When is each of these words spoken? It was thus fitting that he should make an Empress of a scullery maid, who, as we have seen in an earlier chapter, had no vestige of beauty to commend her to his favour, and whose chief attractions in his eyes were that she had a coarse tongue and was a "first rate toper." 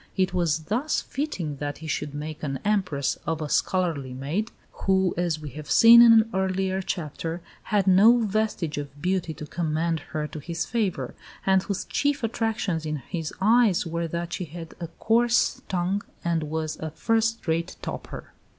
It 0.17 0.33
was 0.33 0.61
thus 0.63 0.99
fitting 1.01 1.57
that 1.57 1.77
he 1.77 1.85
should 1.85 2.15
make 2.15 2.41
an 2.41 2.57
Empress 2.65 3.19
of 3.27 3.39
a 3.39 3.47
scullery 3.47 4.15
maid, 4.15 4.51
who, 4.71 5.13
as 5.15 5.39
we 5.39 5.51
have 5.51 5.69
seen 5.69 6.01
in 6.01 6.11
an 6.11 6.27
earlier 6.33 6.81
chapter, 6.81 7.39
had 7.65 7.85
no 7.85 8.17
vestige 8.17 8.79
of 8.79 8.99
beauty 8.99 9.31
to 9.35 9.45
commend 9.45 9.99
her 9.99 10.25
to 10.29 10.39
his 10.39 10.65
favour, 10.65 11.13
and 11.45 11.61
whose 11.61 11.85
chief 11.85 12.23
attractions 12.23 12.83
in 12.83 12.95
his 12.95 13.31
eyes 13.39 13.85
were 13.85 14.07
that 14.07 14.33
she 14.33 14.45
had 14.45 14.73
a 14.79 14.87
coarse 14.97 15.61
tongue 15.69 16.01
and 16.25 16.41
was 16.49 16.77
a 16.79 16.89
"first 16.89 17.47
rate 17.47 17.75
toper." 17.83 18.33